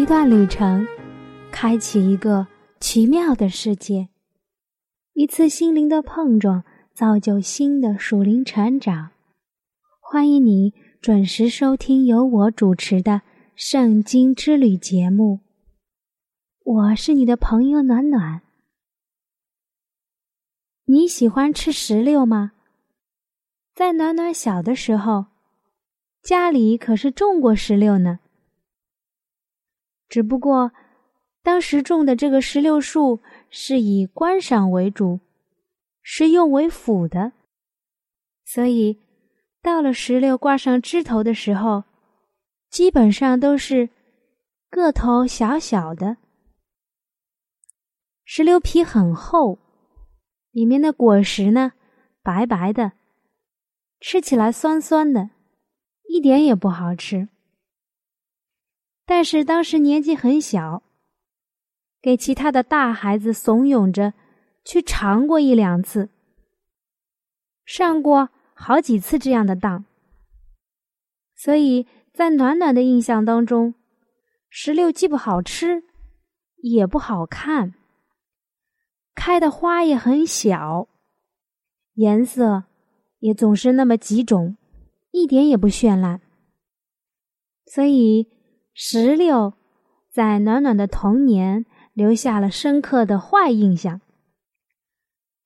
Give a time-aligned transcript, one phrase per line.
[0.00, 0.88] 一段旅程，
[1.52, 2.46] 开启一个
[2.80, 4.08] 奇妙的世界；
[5.12, 6.64] 一次心灵的碰撞，
[6.94, 9.10] 造就新的属灵成长。
[10.00, 10.72] 欢迎你
[11.02, 13.12] 准时收听由我主持的
[13.54, 15.40] 《圣经之旅》节目。
[16.64, 18.40] 我是你的朋友暖暖。
[20.86, 22.52] 你喜欢吃石榴吗？
[23.74, 25.26] 在暖暖小的时候，
[26.22, 28.20] 家里可是种过石榴呢。
[30.10, 30.72] 只不过，
[31.42, 35.20] 当时种的这个石榴树是以观赏为主，
[36.02, 37.32] 食用为辅的，
[38.44, 39.00] 所以
[39.62, 41.84] 到了石榴挂上枝头的时候，
[42.68, 43.88] 基本上都是
[44.68, 46.16] 个头小小的。
[48.24, 49.58] 石榴皮很厚，
[50.50, 51.72] 里面的果实呢
[52.22, 52.92] 白白的，
[54.00, 55.30] 吃起来酸酸的，
[56.08, 57.28] 一点也不好吃。
[59.10, 60.84] 但是当时年纪很小，
[62.00, 64.14] 给其他的大孩子怂恿着
[64.64, 66.10] 去尝过一两次，
[67.64, 69.84] 上过好几次这样的当，
[71.34, 73.74] 所以在暖暖的印象当中，
[74.48, 75.82] 石榴既不好吃，
[76.58, 77.74] 也不好看，
[79.16, 80.86] 开的花也很小，
[81.94, 82.62] 颜色
[83.18, 84.56] 也总是那么几种，
[85.10, 86.20] 一点也不绚烂，
[87.66, 88.39] 所以。
[88.72, 89.54] 石榴
[90.10, 94.00] 在暖暖的童年留下了深刻的坏印象。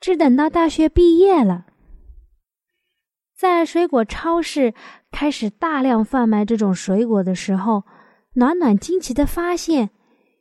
[0.01, 1.67] 只等到大学毕业了，
[3.35, 4.75] 在水果超市
[5.11, 7.85] 开始大量贩卖这种水果的时候，
[8.35, 9.91] 暖暖惊奇的发现，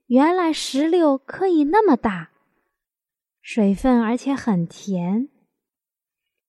[0.07, 2.31] 原来石榴可以那么大，
[3.41, 5.29] 水分而且很甜，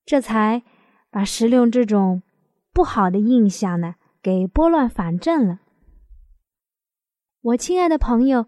[0.04, 0.64] 这才
[1.10, 2.22] 把石榴这种
[2.72, 5.60] 不好的印象呢给拨乱反正了。
[7.44, 8.46] 我亲爱的朋友，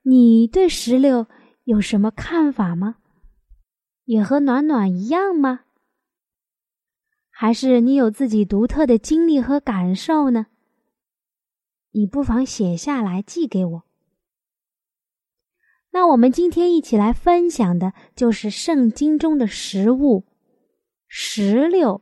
[0.00, 1.26] 你对石榴
[1.64, 2.96] 有什么看法吗？
[4.06, 5.64] 也和暖暖一样吗？
[7.28, 10.46] 还是你有自己独特的经历和感受呢？
[11.90, 13.82] 你不妨写下来寄给我。
[15.90, 20.24] 那我们今天一起来分享的就是圣经中的食物——
[21.06, 22.00] 石榴。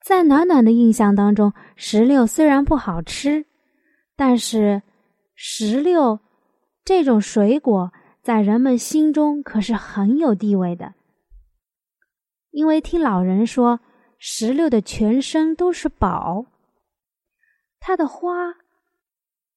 [0.00, 3.46] 在暖暖的印象当中，石榴虽然不好吃。
[4.16, 4.82] 但是，
[5.34, 6.18] 石榴
[6.82, 10.94] 这种水果在人们心中可是很有地位的。
[12.50, 13.80] 因为听老人说，
[14.18, 16.46] 石榴的全身都是宝，
[17.78, 18.54] 它的花、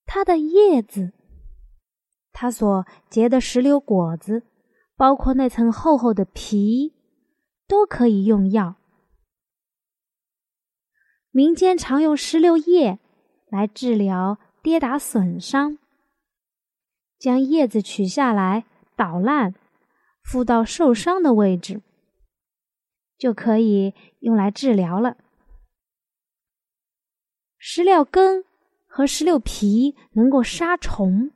[0.05, 1.13] 它的叶子、
[2.33, 4.43] 它所结的石榴果子，
[4.97, 6.93] 包括那层厚厚的皮，
[7.65, 8.75] 都可以用药。
[11.31, 12.99] 民间常用石榴叶
[13.47, 14.37] 来治疗。
[14.61, 15.77] 跌打损伤，
[17.17, 18.65] 将叶子取下来
[18.95, 19.55] 捣烂，
[20.23, 21.81] 敷到受伤的位置，
[23.17, 25.17] 就可以用来治疗了。
[27.57, 28.45] 石榴根
[28.87, 31.31] 和石榴皮能够杀虫，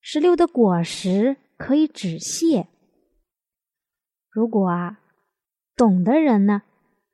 [0.00, 2.66] 石榴的果实可以止泻。
[4.30, 5.00] 如果啊，
[5.76, 6.62] 懂的人呢，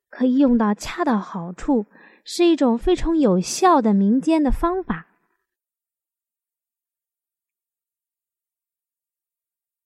[0.08, 1.86] 可以用到恰到好处。
[2.28, 5.06] 是一种非常有效的民间的方法。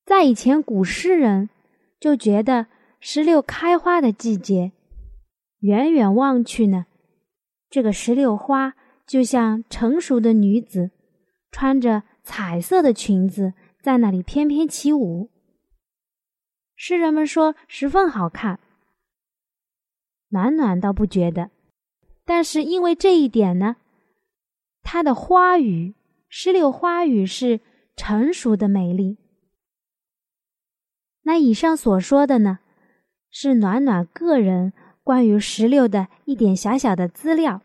[0.07, 1.51] 在以前，古诗人
[2.01, 2.67] 就觉得
[2.99, 4.73] 石榴开花的季节，
[5.59, 6.87] 远远望去呢，
[7.69, 8.75] 这个石榴花
[9.07, 10.93] 就像成熟的女子，
[11.51, 13.53] 穿着彩色的裙子
[13.83, 15.31] 在那里翩翩起舞。
[16.75, 18.59] 诗人们说十分好看。
[20.29, 21.51] 暖暖倒不觉得。
[22.31, 23.75] 但是因为这一点呢，
[24.83, 25.97] 它的花语，
[26.29, 27.59] 石榴花语是
[27.97, 29.19] 成熟的美丽。
[31.23, 32.61] 那以上所说的呢，
[33.33, 34.73] 是暖暖个人
[35.03, 37.63] 关于石榴的一点小小的资料。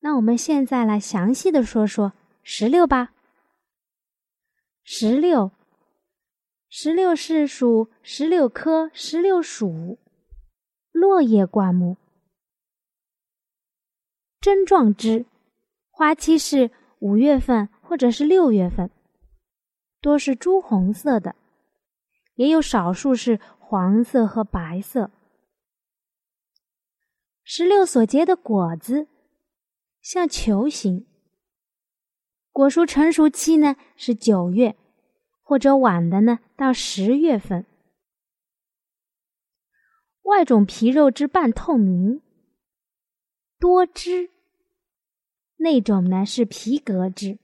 [0.00, 2.12] 那我们现在来详细的说说
[2.42, 3.14] 石榴吧。
[4.84, 5.52] 石榴，
[6.68, 9.98] 石榴是属石榴科石榴属
[10.92, 11.96] 落叶灌木。
[14.46, 15.26] 针状枝，
[15.90, 16.70] 花期是
[17.00, 18.92] 五月份或者是六月份，
[20.00, 21.34] 多是朱红色的，
[22.36, 25.10] 也有少数是黄色和白色。
[27.42, 29.08] 石榴所结的果子
[30.00, 31.08] 像球形，
[32.52, 34.76] 果树成熟期呢是九月，
[35.42, 37.66] 或者晚的呢到十月份。
[40.22, 42.22] 外种皮肉之半透明，
[43.58, 44.28] 多汁；
[45.56, 47.38] 那种呢是皮革质。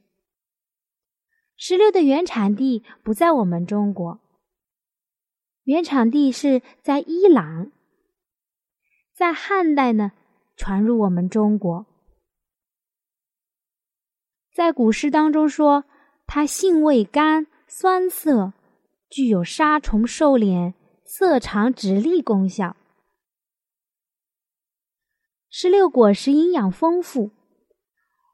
[1.56, 4.20] 石榴的原产地不在我们中国，
[5.64, 7.70] 原产地是在伊朗。
[9.14, 10.12] 在汉代呢，
[10.56, 11.86] 传入我们中国。
[14.52, 15.84] 在古诗当中说，
[16.26, 18.52] 它性味甘，酸涩，
[19.08, 20.74] 具有杀虫、瘦脸、
[21.04, 22.76] 色长、止痢功效。
[25.48, 27.30] 石榴果实营养丰富，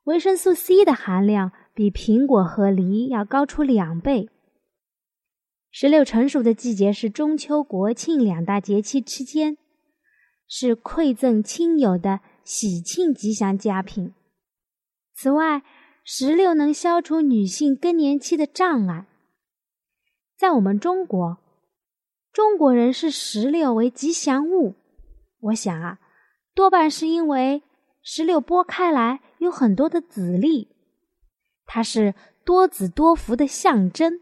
[0.08, 4.31] 维生素 C 的含量比苹果和梨要高出两倍。
[5.70, 9.58] 石榴成熟的季节是中秋、国庆两大节气之间。
[10.50, 14.14] 是馈赠亲友的喜庆吉祥佳品。
[15.12, 15.62] 此外，
[16.02, 19.06] 石榴能消除女性更年期的障碍。
[20.38, 21.37] 在我们中国，
[22.32, 24.75] 中国人视石榴为吉祥物。
[25.40, 25.99] 我想啊，
[26.55, 27.62] 多半是因为
[28.02, 30.69] 石榴剥开来有很多的籽粒，
[31.67, 32.14] 它是
[32.44, 34.20] 多子多福的象征。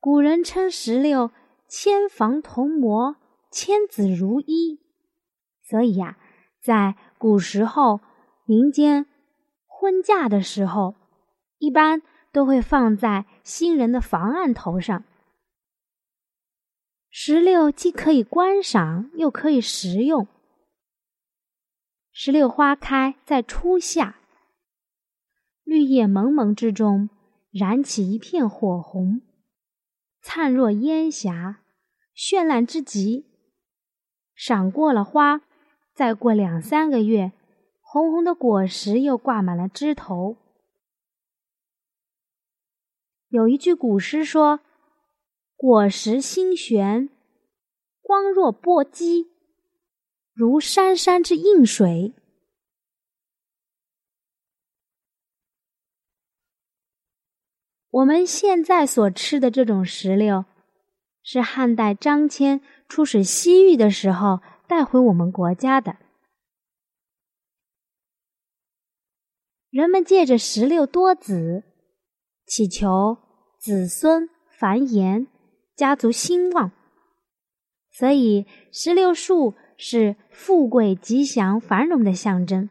[0.00, 1.30] 古人称石榴
[1.68, 3.16] “千房同模”。
[3.50, 4.78] 千子如一，
[5.62, 6.18] 所以呀，
[6.60, 7.98] 在古时候，
[8.44, 9.06] 民间
[9.66, 10.94] 婚嫁的时候，
[11.56, 15.02] 一般都会放在新人的房案头上。
[17.08, 20.28] 石榴既可以观赏，又可以食用。
[22.20, 24.18] 石榴花开在初夏，
[25.62, 27.10] 绿叶蒙蒙之中，
[27.52, 29.20] 燃起一片火红，
[30.20, 31.62] 灿若烟霞，
[32.16, 33.24] 绚烂之极。
[34.34, 35.42] 赏过了花，
[35.94, 37.30] 再过两三个月，
[37.80, 40.38] 红红的果实又挂满了枝头。
[43.28, 44.58] 有一句古诗说
[45.54, 47.10] ：“果实新悬，
[48.02, 49.28] 光若波激，
[50.38, 52.14] 如山山之映水。”
[57.90, 60.44] 我们现在所吃的这种石榴，
[61.24, 62.60] 是汉代张骞。
[62.86, 65.98] 出使西域的时候带回我们国家的，
[69.68, 71.64] 人们借着石榴多子，
[72.46, 73.18] 祈求
[73.58, 75.26] 子孙繁衍、
[75.76, 76.72] 家族兴旺，
[77.90, 82.68] 所以石榴树是富贵、吉祥、繁荣的象征。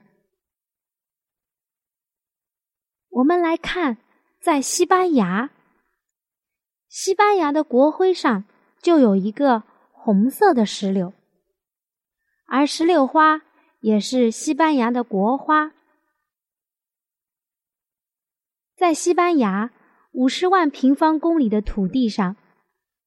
[3.09, 3.97] 我们来看，
[4.39, 5.49] 在西班牙，
[6.87, 8.43] 西班牙的国徽上
[8.79, 9.63] 就有一个。
[9.99, 11.11] 红色的石榴，
[12.45, 13.41] 而石榴花
[13.81, 15.73] 也是西班牙的国花。
[18.77, 19.73] 在西班牙
[20.13, 22.37] 五十万平方公里的土地上，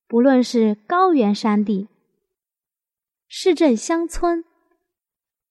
[0.07, 1.89] 不论是高原山地、
[3.33, 4.45] 市镇乡村、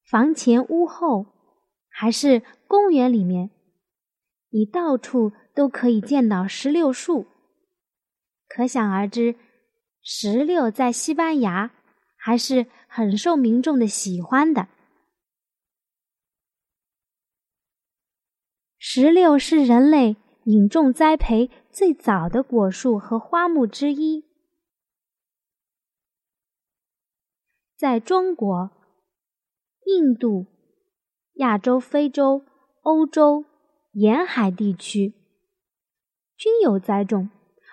[0.04, 1.28] 房前屋后，
[1.88, 3.52] 还是公园里面，
[4.50, 7.26] 你到处都可以见到石榴树，
[8.50, 9.36] 可想而知。
[10.02, 11.72] 石榴在西班牙
[12.18, 14.68] 还是很受民众的喜欢的。
[18.78, 24.26] 石榴是人类引种栽培最早的果树和花木之一，
[27.80, 28.72] 在中国、
[29.86, 30.48] 印度、
[31.36, 32.44] 亚洲、非洲、
[32.82, 33.46] 欧洲
[33.94, 35.14] 沿海地区
[36.36, 37.30] 均有栽种，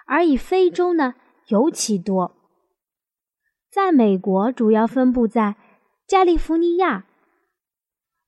[0.06, 1.16] 而以非洲呢？
[1.48, 2.36] 尤其多，
[3.68, 5.56] 在美国主要分布在
[6.06, 7.08] 加利福尼亚、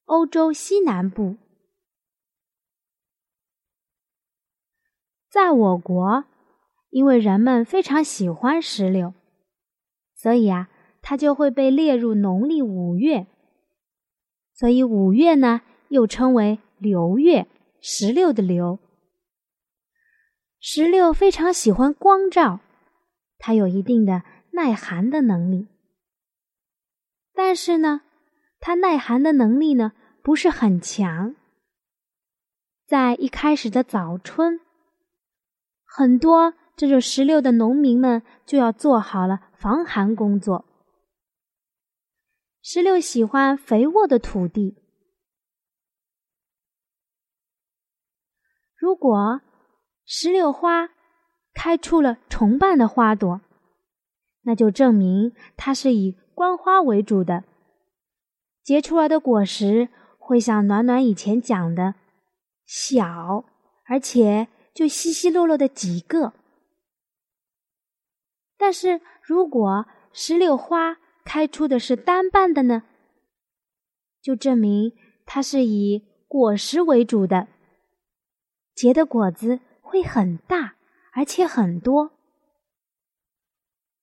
[0.06, 1.37] 欧洲西南部。
[5.30, 6.25] 在我国，
[6.90, 9.14] 因为人们非常喜欢石榴，
[10.16, 10.68] 所以啊，
[11.08, 13.26] 它就会被列入农历五月。
[14.52, 17.46] 所以五月呢，又称为榴月，
[17.80, 18.78] 石榴的榴。
[20.60, 22.60] 石榴非常喜欢光照。
[23.38, 25.68] 它有一定的耐寒的能力，
[27.32, 28.02] 但是呢，
[28.60, 31.34] 它耐寒的能力呢不是很强。
[32.86, 34.60] 在一开始的早春，
[35.86, 40.66] 很多这种石榴的农民们就要做好了防寒工作。
[42.70, 44.76] 石榴喜欢肥沃的土地。
[48.76, 49.40] 如果
[50.04, 50.90] 石榴花
[51.54, 53.40] 开出了重瓣的花朵，
[54.42, 57.44] 那就证明它是以观花为主的，
[58.62, 61.94] 结出来的果实会像暖暖以前讲的
[62.66, 63.46] 小，
[63.87, 66.34] 而且就稀稀落落的几个。
[68.58, 70.98] 但是如果石榴花
[71.28, 72.85] 开出的是单瓣的呢，
[74.23, 77.49] 就证明它是以果实为主的。
[78.75, 80.76] 结的果子会很大，
[81.12, 82.12] 而且很多。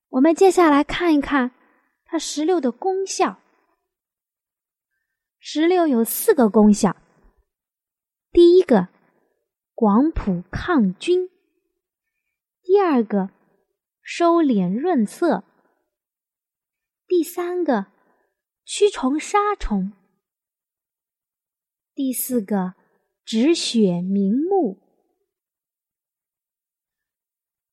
[0.09, 1.49] 我们接下来看一看
[2.05, 3.39] 它石榴的功效。
[5.39, 6.95] 石榴有四个功效：
[8.31, 8.89] 第一个，
[9.73, 11.27] 广谱抗菌；
[12.61, 13.31] 第二个，
[14.03, 15.43] 收敛润色；
[17.07, 17.87] 第三个，
[18.63, 19.91] 驱虫杀虫；
[21.93, 22.73] 第四个。
[23.27, 24.77] 止血明目，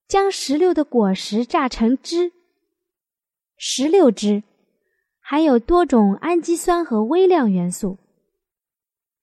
[0.09, 2.33] 将石榴的果实榨成汁。
[3.59, 4.43] 石榴汁
[5.21, 7.99] 含有多种氨基酸和微量元素，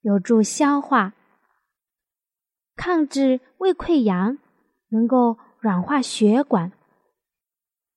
[0.01, 1.15] 有助消化，
[2.75, 4.37] 抗治胃溃疡，
[4.89, 6.71] 能够软化血管，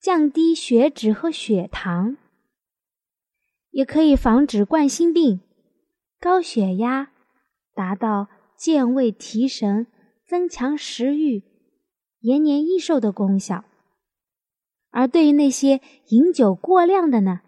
[0.03, 2.17] 降低血脂和血糖，
[3.71, 5.41] 也可以防止冠心病、
[6.19, 7.13] 高血压。
[7.75, 8.29] 达到
[8.59, 9.87] 健胃提神、
[10.27, 11.43] 增强食欲、
[12.19, 13.65] 延年益寿的功效。
[14.91, 17.41] 而对于那些饮酒过量的呢，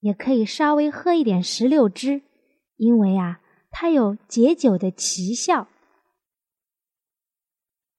[0.00, 2.22] 也可以稍微喝一点石榴汁，
[2.76, 3.40] 因为啊，
[3.70, 5.68] 它有解酒的奇效。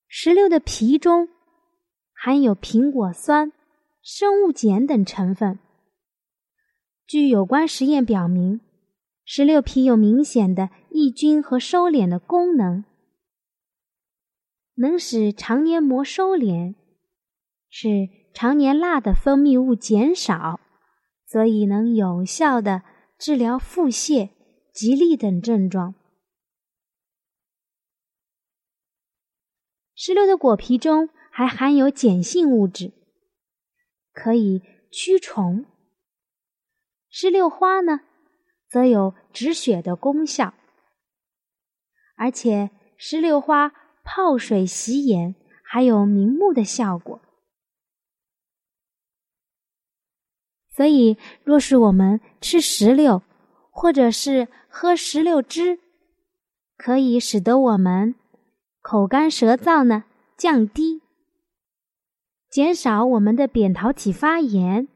[0.09, 1.29] 石榴的皮中
[2.13, 3.53] 含有苹果酸、
[4.01, 5.59] 生物碱等成分。
[7.05, 8.61] 据有关实验表明。
[9.23, 12.83] 石榴皮有明显的抑菌和收敛的功能，
[14.73, 16.75] 能使肠黏膜收敛，
[17.69, 20.59] 使肠黏蜡的分泌物减少，
[21.25, 22.81] 所以能有效的
[23.17, 24.31] 治疗腹泻、
[24.73, 25.95] 吉利等症状。
[29.95, 32.91] 石榴的果皮中还含有碱性物质，
[34.13, 35.65] 可以驱虫。
[37.09, 38.01] 石榴花呢？
[38.69, 40.53] 则有止血的功效，
[42.15, 47.19] 而且石榴花泡水洗眼还有明目的效果。
[50.69, 53.21] 所以，若是我们吃石榴，
[53.71, 55.79] 或者是喝石榴汁，
[56.77, 58.15] 可以使得我们
[58.81, 60.05] 口干舌燥呢
[60.37, 61.01] 降低，
[62.51, 64.89] 减少我们的扁桃体发炎，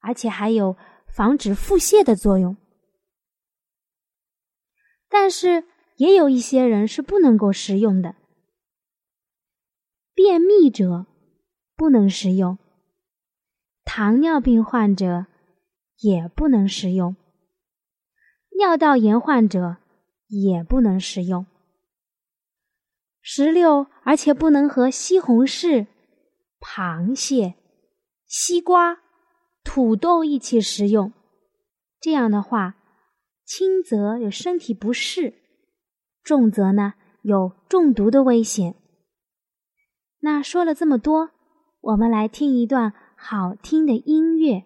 [0.00, 2.56] 而且还有防止腹泻的作用。
[5.10, 5.64] 但是
[5.96, 8.16] 也有一些人是不能够食用的，
[10.14, 11.04] 便秘者
[11.76, 12.56] 不能食用，
[13.84, 15.26] 糖尿病患者
[15.98, 17.14] 也不能食用，
[18.56, 19.76] 尿道炎患者
[20.28, 21.44] 也不能食用。
[23.20, 25.86] 石榴，而且不能和西红柿、
[26.64, 27.56] 螃蟹、
[28.26, 29.00] 西瓜、
[29.62, 31.12] 土豆一起食用，
[32.00, 32.76] 这样的话。
[33.44, 35.34] 轻则有身体不适，
[36.22, 38.74] 重则呢有中毒的危险。
[40.20, 41.32] 那说了这么多，
[41.82, 44.64] 我们来听一段好听的音乐。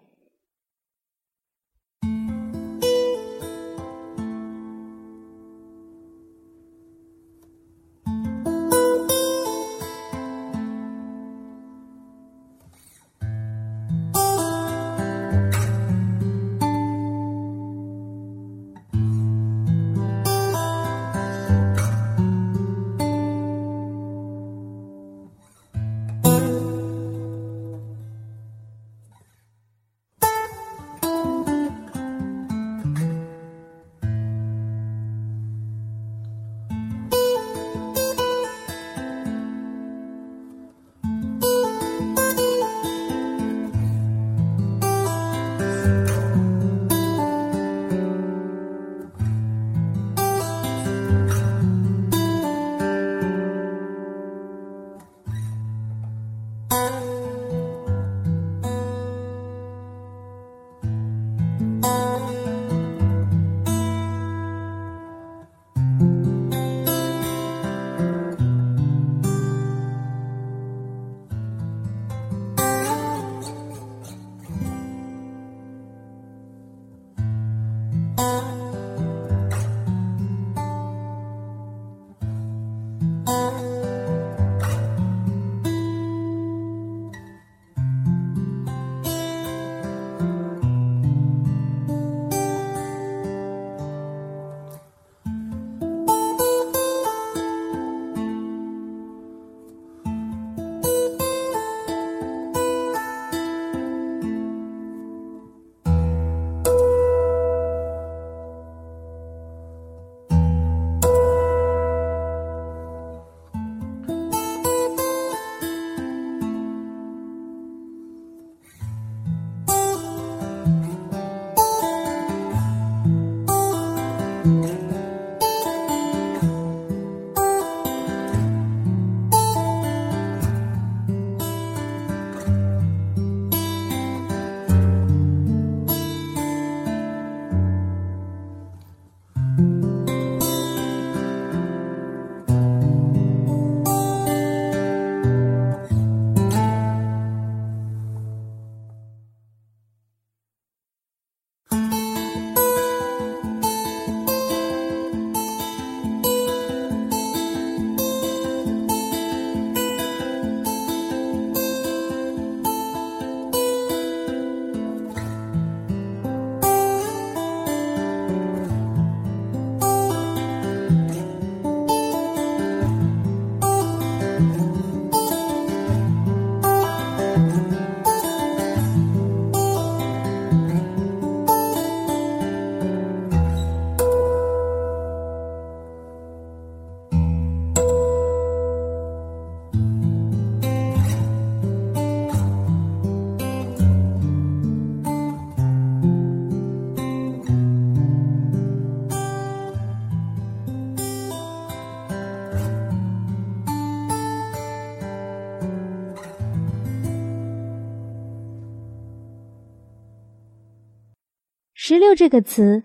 [211.89, 212.83] 石榴这个词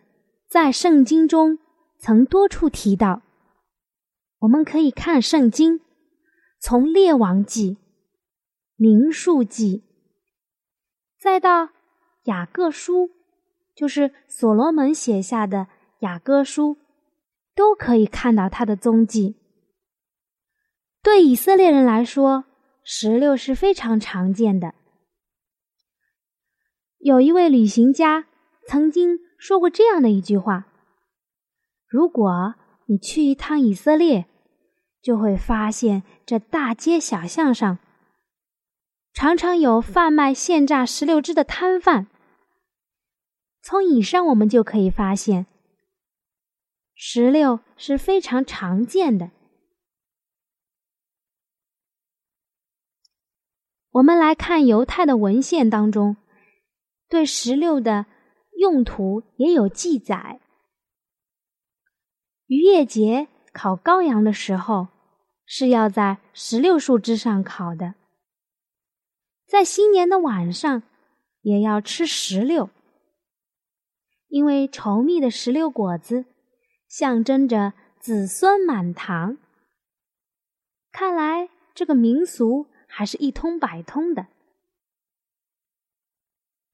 [0.49, 1.59] 在圣经中
[1.99, 3.21] 曾多处提到。
[4.39, 5.83] 我们可以看圣经，
[6.59, 7.77] 从列王记、
[8.77, 9.85] 民数记，
[11.21, 11.69] 再到
[12.23, 13.11] 雅各书，
[13.75, 15.67] 就是所罗门写下的
[15.99, 16.79] 雅各书，
[17.55, 19.37] 都可以看到他的踪迹。
[21.03, 22.45] 对以色列人来说，
[22.83, 24.75] 石榴是非常常见的。
[26.97, 28.29] 有一位旅行家
[28.67, 30.67] 曾经说过这样的一句话
[31.87, 32.55] ：“如果
[32.87, 34.27] 你去一趟以色列，
[35.03, 37.79] 就会发现这大街小巷上
[39.13, 42.07] 常常有贩卖现榨石榴汁的摊贩。
[43.63, 45.47] 从以上我们就可以发现，
[46.95, 49.31] 石榴是非常常见的。
[53.91, 56.17] 我们来看犹太的文献当中。
[57.07, 58.07] 对石榴的
[58.65, 60.41] 用途也有记载。
[62.47, 64.89] 渔业节烤羔羊的时候，
[65.45, 67.95] 是要在石榴树枝上烤的。
[69.47, 70.83] 在新年的晚上，
[71.43, 72.71] 也要吃石榴，
[74.29, 76.25] 因为稠密的石榴果子
[76.89, 79.37] 象征着子孙满堂。
[80.91, 84.29] 看来这个民俗还是一通百通的。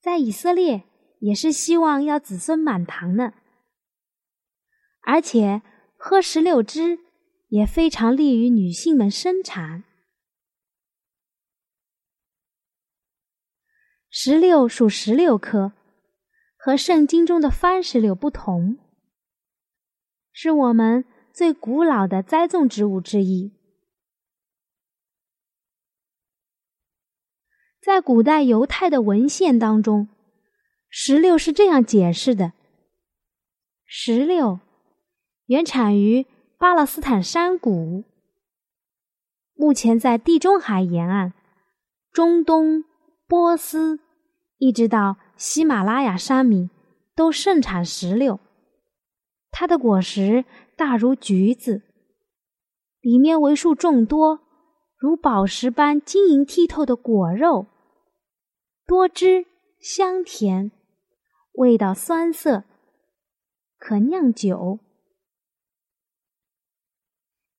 [0.01, 0.85] 在以色列
[1.21, 3.33] 也是希望要子孙满堂呢，
[5.03, 5.63] 而且
[5.97, 6.99] 喝石榴汁
[7.49, 9.85] 也非常利于女性们生产。
[14.09, 15.73] 石榴属石榴科，
[16.57, 18.79] 和圣经中的番石榴不同，
[20.33, 23.53] 是我们最古老的栽种植物之一。
[27.81, 30.09] 在古代犹太的文献当中，
[30.91, 32.53] 石榴是这样解释的：
[33.87, 34.59] 石榴
[35.47, 36.27] 原产于
[36.59, 38.03] 巴勒斯坦山谷，
[39.55, 41.33] 目前在地中海沿岸、
[42.13, 42.85] 中东、
[43.29, 44.01] 波斯，
[44.59, 46.69] 一直到喜马拉雅山脉
[47.15, 48.41] 都盛产石榴。
[49.53, 50.45] 它的果实
[50.77, 51.83] 大如橘子，
[53.01, 54.41] 里面为数众多。
[54.97, 57.67] 如宝石般晶莹剔透的果肉，
[58.87, 59.47] 多汁
[59.81, 60.71] 香甜，
[61.53, 62.65] 味道酸涩，
[63.79, 64.79] 可酿酒。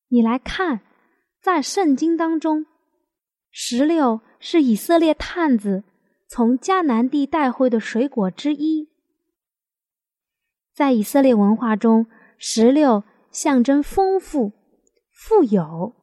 [0.08, 0.82] 你来看，
[1.41, 2.65] 在圣经当中，
[3.49, 5.84] 石榴是以色列探子
[6.27, 8.89] 从迦南地带回的水果之一。
[10.73, 14.54] 在以色列文化中，石榴象征丰富、
[15.12, 15.95] 富有。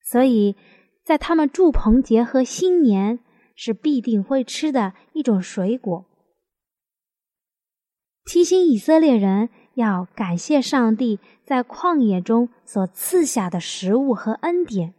[0.00, 0.56] 所以，
[1.04, 3.18] 在他们祝棚节和新年
[3.54, 6.04] 是必定会吃的一种水果，
[8.26, 14.94] 提醒以色列人要感谢上帝在旷野中所赐下的食物和恩典。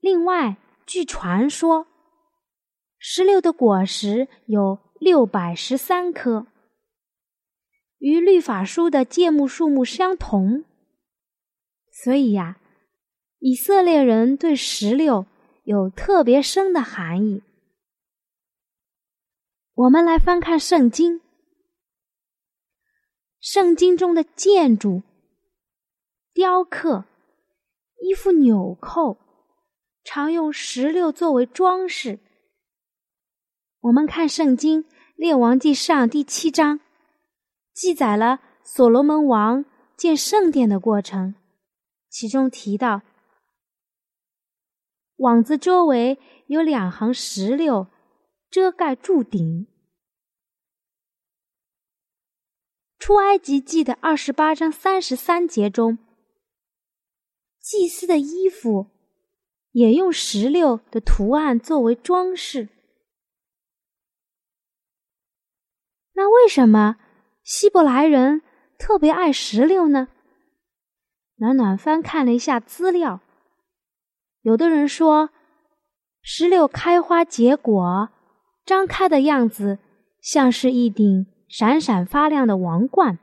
[0.00, 1.86] 另外，据传说，
[2.98, 6.48] 石榴的果实有六百十三颗，
[7.98, 10.64] 与律法书的芥末数目相同。
[11.92, 12.58] 所以呀，
[13.38, 15.24] 以色列人对石榴
[15.62, 17.44] 有特别深的含义。
[19.74, 21.22] 我们来翻看圣经，
[23.40, 25.02] 圣经中的建筑、
[26.34, 27.06] 雕刻、
[28.02, 29.16] 衣服纽扣，
[30.04, 32.18] 常用石榴作为装饰。
[33.80, 34.84] 我们看圣经
[35.16, 36.80] 《列王记上》第七章，
[37.72, 39.64] 记载了所罗门王
[39.96, 41.34] 建圣殿的过程。
[42.10, 43.00] 其中提到，
[45.16, 47.86] 网子周围有两行石榴
[48.52, 49.66] 遮盖柱顶。
[52.98, 55.96] 出埃及记的二十八章三十三节中，
[57.58, 58.90] 祭司的衣服
[59.70, 62.68] 也用石榴的图案作为装饰。
[66.12, 66.98] 那为什么
[67.42, 68.42] 希伯来人
[68.78, 70.08] 特别爱石榴呢？
[71.36, 73.20] 暖暖翻看了一下资料，
[74.42, 75.30] 有的人说，
[76.20, 78.10] 石榴开花结果，
[78.64, 79.78] 张开的样子
[80.20, 83.18] 像是一顶闪闪发亮的王冠。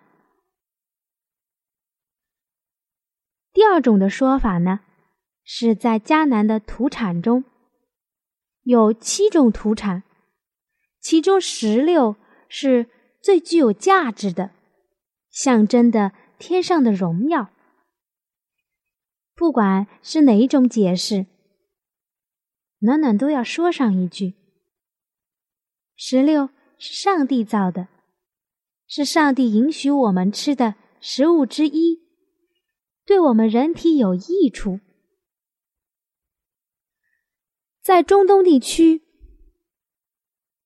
[3.51, 4.81] 第二种的说法呢，
[5.43, 7.43] 是在迦南的土产中
[8.63, 10.03] 有七种土产，
[10.99, 12.15] 其中石榴
[12.47, 12.87] 是
[13.21, 14.51] 最具有价值的，
[15.29, 17.49] 象征的天上的荣耀。
[19.33, 21.25] 不管是哪一种解释，
[22.79, 24.35] 暖暖都要说上一句：
[26.01, 27.89] 石榴是上帝造的，
[28.87, 31.99] 是上帝允许我们吃的食物之一，
[33.05, 34.79] 对我们人体有益处。
[37.81, 39.01] 在中东地区，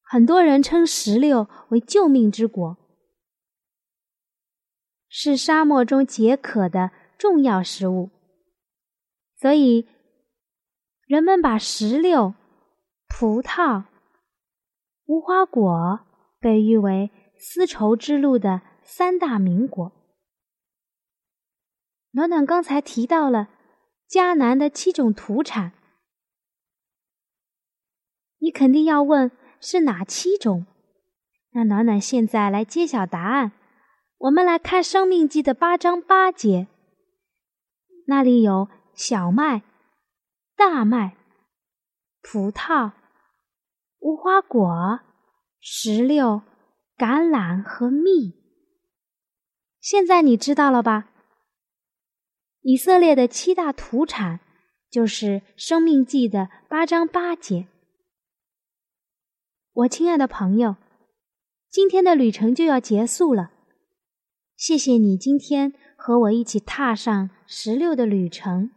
[0.03, 2.77] 很多人称石榴为救命之果，
[5.09, 8.11] 是沙漠中解渴的重要食物，
[9.39, 9.87] 所以
[11.07, 12.35] 人们把石榴、
[13.07, 13.85] 葡萄。
[15.05, 15.99] 无花果
[16.39, 19.91] 被誉为丝绸之路的三大名果。
[22.11, 23.49] 暖暖刚才提到了
[24.09, 25.73] 迦南的七种土产，
[28.37, 30.65] 你肯定要问是哪七种？
[31.51, 33.51] 那暖暖现在来揭晓答案。
[34.19, 36.67] 我们来看《生命记》的八章八节，
[38.07, 39.63] 那里有小麦、
[40.55, 41.17] 大麦、
[42.21, 42.91] 葡萄。
[44.03, 44.99] 无花果、
[45.61, 46.41] 石榴、
[46.97, 48.33] 橄榄和蜜。
[49.79, 51.09] 现在你知道了吧？
[52.63, 54.41] 以色列的七大土产
[54.89, 57.67] 就是《生命记》的八章八节。
[59.71, 60.75] 我亲爱的朋友，
[61.69, 63.51] 今天的旅程就要结束了。
[64.57, 68.71] 谢谢你今天和我一起踏上石榴的旅程。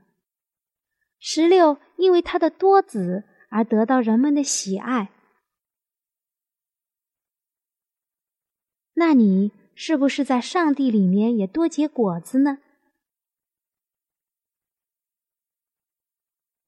[1.19, 5.11] 石榴因为它的多籽而得到人们的喜爱。
[8.99, 12.59] 那你是不是在上帝里面也多结果子呢？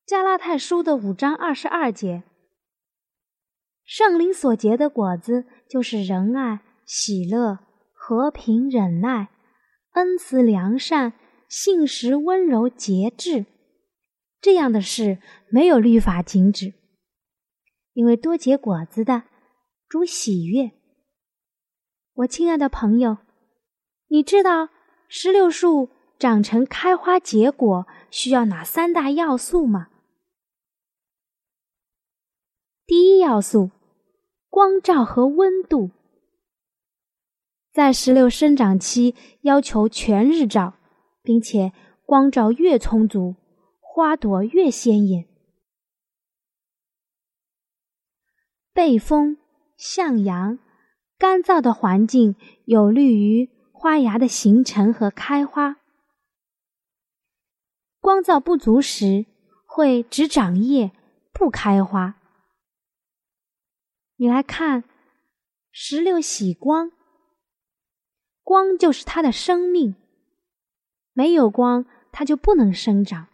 [0.05, 2.23] 加拉太书的五章二十二节，
[3.83, 7.61] 圣灵所结的果子就是仁爱、喜乐、
[7.95, 9.29] 和平、忍耐、
[9.93, 11.15] 恩慈、良善、
[11.49, 13.47] 信实、温柔、节制。
[14.39, 15.19] 这样的事
[15.51, 16.75] 没有律法禁止，
[17.95, 19.23] 因为多结果子的
[19.89, 20.78] 主喜悦。
[22.19, 23.19] 我亲爱的朋友，
[24.09, 24.71] 你知道
[25.09, 29.89] 石榴树长成开花结果需要哪三大要素吗？
[32.85, 33.71] 第一要素，
[34.49, 35.93] 光照和温度。
[37.71, 40.75] 在石榴生长期，要求全日照，
[41.23, 41.73] 并且
[42.05, 43.37] 光照越充足，
[43.79, 45.29] 花朵越鲜艳。
[48.73, 49.37] 背风
[49.77, 50.59] 向阳。
[51.19, 55.79] 干燥的环境有利于花芽的形成和开花。
[57.99, 59.27] 光照不足时，
[59.67, 60.93] 会只长叶
[61.33, 62.15] 不开花。
[64.15, 64.85] 你来看，
[65.73, 66.93] 石榴喜光，
[68.45, 69.97] 光就是它的生命，
[71.13, 73.27] 没有光它就不能生长。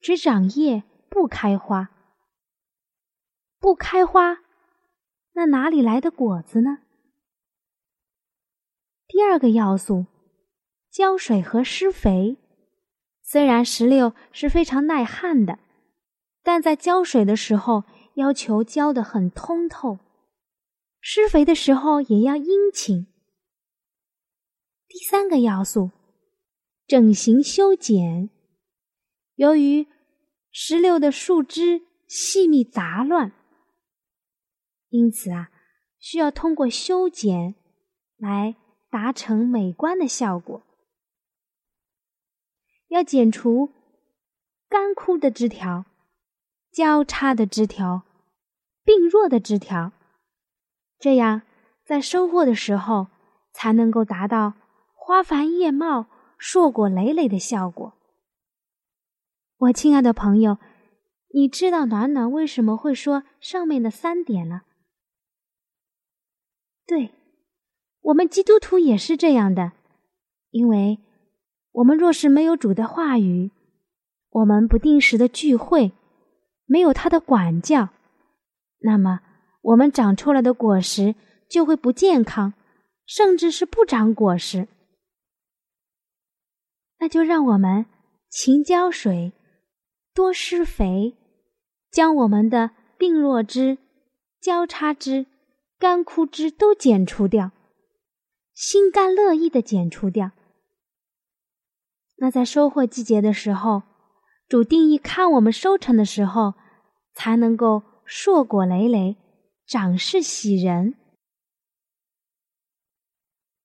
[0.00, 1.90] 只长叶不开花，
[3.60, 4.45] 不开花。
[5.36, 6.78] 那哪里来的果子呢？
[9.06, 10.06] 第二个要素，
[10.90, 12.38] 浇水和施肥。
[13.20, 15.58] 虽然石榴是非常耐旱的，
[16.42, 19.98] 但在浇水的时候要求浇得很通透，
[21.00, 23.06] 施肥的时候也要殷勤。
[24.88, 25.90] 第三个要素，
[26.86, 28.30] 整形修剪。
[29.34, 29.86] 由于
[30.50, 33.32] 石榴的树枝细密杂乱。
[34.96, 35.50] 因此啊，
[35.98, 37.54] 需要通过修剪
[38.16, 38.56] 来
[38.88, 40.62] 达成美观的效果。
[42.88, 43.72] 要剪除
[44.70, 45.84] 干枯的枝条、
[46.72, 48.04] 交叉的枝条、
[48.84, 49.92] 病弱的枝条，
[50.98, 51.42] 这样
[51.84, 53.08] 在收获的时候
[53.52, 54.54] 才能够达到
[54.94, 56.06] 花繁叶茂、
[56.38, 57.92] 硕果累累的效果。
[59.58, 60.56] 我亲爱的朋友，
[61.34, 64.62] 你知道暖暖为什么会说上面的三点了？
[66.86, 67.10] 对，
[68.00, 69.72] 我们基督徒也是这样的，
[70.50, 70.98] 因为
[71.72, 73.50] 我们若是没有主的话语，
[74.30, 75.90] 我们不定时的聚会，
[76.64, 77.88] 没有他的管教，
[78.78, 79.20] 那么
[79.62, 81.16] 我们长出来的果实
[81.50, 82.54] 就会不健康，
[83.04, 84.68] 甚至是不长果实。
[86.98, 87.86] 那就让我们
[88.30, 89.32] 勤浇水，
[90.14, 91.16] 多施肥，
[91.90, 93.76] 将我们的病弱枝、
[94.40, 95.26] 交叉枝。
[95.78, 97.50] 干枯枝都剪除掉，
[98.54, 100.30] 心甘乐意的剪除掉。
[102.16, 103.82] 那在收获季节的时候，
[104.48, 106.54] 主定义看我们收成的时候，
[107.12, 109.16] 才能够硕果累累，
[109.66, 110.94] 长势喜人。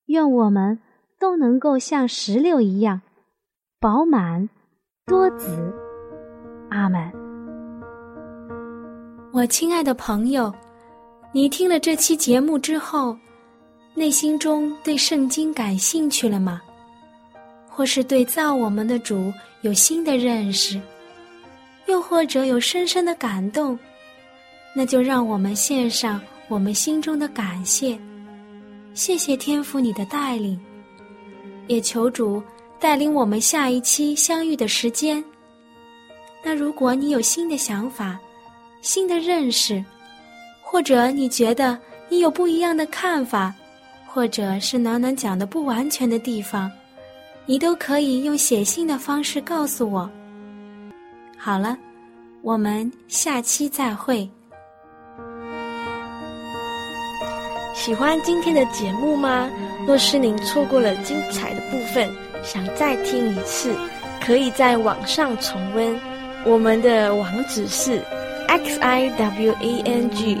[0.06, 0.80] 愿我们
[1.18, 3.00] 都能够像石榴一样
[3.80, 4.50] 饱满
[5.06, 5.72] 多子。
[6.68, 7.10] 阿门。
[9.32, 10.54] 我亲爱的朋友。
[11.34, 13.16] 你听了这期节目之后，
[13.94, 16.60] 内心中对圣经感兴趣了吗？
[17.66, 20.78] 或是对造我们的主有新的认识，
[21.86, 23.78] 又或者有深深的感动？
[24.76, 27.98] 那就让我们献上我们心中的感谢，
[28.92, 30.60] 谢谢天父你的带领，
[31.66, 32.42] 也求主
[32.78, 35.24] 带领我们下一期相遇的时间。
[36.44, 38.20] 那如果你有新的想法、
[38.82, 39.82] 新的认识，
[40.72, 43.52] 或者你觉得你有不一样的看法，
[44.06, 46.72] 或者是暖暖讲的不完全的地方，
[47.44, 50.10] 你都可以用写信的方式告诉我。
[51.36, 51.76] 好了，
[52.40, 54.26] 我们下期再会。
[57.74, 59.50] 喜欢今天的节目吗？
[59.86, 62.10] 若是您错过了精彩的部分，
[62.42, 63.76] 想再听一次，
[64.24, 65.94] 可以在网上重温。
[66.46, 68.02] 我们的网址是
[68.48, 70.40] x i w a n g